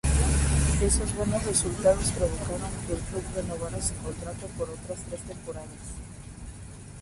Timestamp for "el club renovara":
2.93-3.79